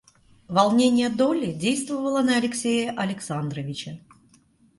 Волнение 0.47 1.09
Долли 1.09 1.51
действовало 1.53 2.23
на 2.23 2.37
Алексея 2.37 2.89
Александровича. 2.97 3.99